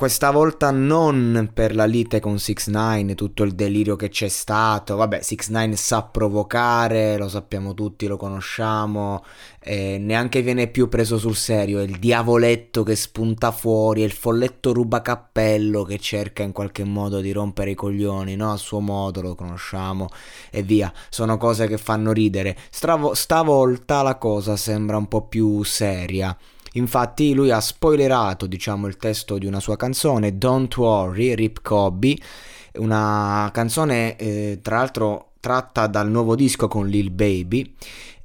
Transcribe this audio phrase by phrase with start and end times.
[0.00, 4.96] Questa volta non per la lite con 6 9 tutto il delirio che c'è stato.
[4.96, 9.22] Vabbè, 6 9 sa provocare, lo sappiamo tutti, lo conosciamo.
[9.60, 11.80] Eh, neanche viene più preso sul serio.
[11.80, 17.20] È il diavoletto che spunta fuori, è il folletto rubacappello che cerca in qualche modo
[17.20, 18.52] di rompere i coglioni, no?
[18.52, 20.08] A suo modo lo conosciamo
[20.50, 20.90] e via.
[21.10, 22.56] Sono cose che fanno ridere.
[22.70, 26.34] Stravo- stavolta la cosa sembra un po' più seria.
[26.74, 32.20] Infatti lui ha spoilerato, diciamo, il testo di una sua canzone, Don't Worry, Rip Cobby,
[32.74, 37.74] una canzone eh, tra l'altro tratta dal nuovo disco con Lil Baby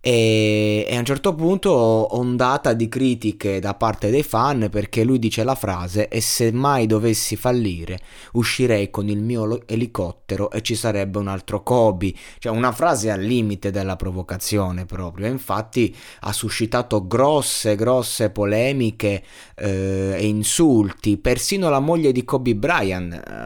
[0.00, 5.18] e, e, a un certo punto ondata di critiche da parte dei fan perché lui
[5.18, 7.98] dice la frase e se mai dovessi fallire
[8.32, 12.14] uscirei con il mio elicottero e ci sarebbe un altro Kobe.
[12.38, 15.26] Cioè una frase al limite della provocazione proprio.
[15.26, 19.22] Infatti ha suscitato grosse grosse polemiche
[19.56, 21.16] eh, e insulti.
[21.16, 23.37] Persino la moglie di Kobe Bryant eh,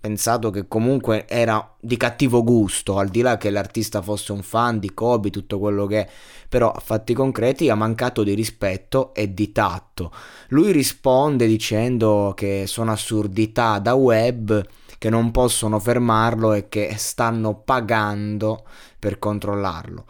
[0.00, 4.78] pensato che comunque era di cattivo gusto al di là che l'artista fosse un fan
[4.78, 6.08] di Kobe tutto quello che
[6.48, 10.10] però a fatti concreti ha mancato di rispetto e di tatto.
[10.48, 14.66] Lui risponde dicendo che sono assurdità da web
[15.00, 18.66] che non possono fermarlo e che stanno pagando
[18.98, 20.04] per controllarlo,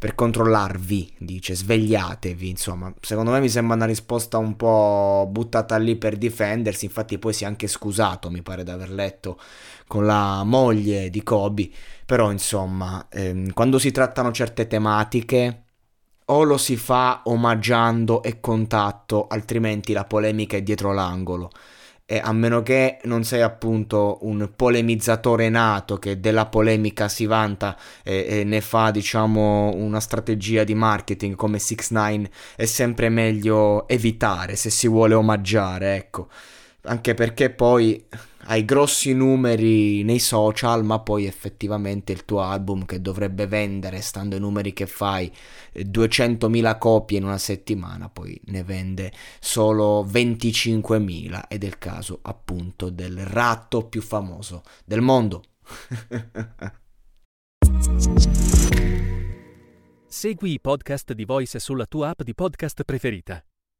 [0.00, 5.94] per controllarvi, dice, svegliatevi, insomma, secondo me mi sembra una risposta un po' buttata lì
[5.94, 9.38] per difendersi, infatti poi si è anche scusato, mi pare di aver letto,
[9.86, 11.70] con la moglie di Kobe,
[12.04, 15.62] però insomma, ehm, quando si trattano certe tematiche
[16.24, 21.52] o lo si fa omaggiando e contatto, altrimenti la polemica è dietro l'angolo
[22.06, 27.76] eh, a meno che non sei appunto un polemizzatore nato che della polemica si vanta
[28.02, 33.86] e, e ne fa diciamo una strategia di marketing come 6 9 è sempre meglio
[33.88, 36.28] evitare se si vuole omaggiare ecco
[36.82, 38.04] anche perché poi
[38.46, 44.34] hai grossi numeri nei social, ma poi effettivamente il tuo album che dovrebbe vendere, stando
[44.34, 45.30] ai numeri che fai,
[45.74, 52.18] 200.000 eh, copie in una settimana, poi ne vende solo 25.000 ed è il caso
[52.22, 55.44] appunto del ratto più famoso del mondo.
[60.08, 63.42] Segui i podcast di Voice sulla tua app di podcast preferita.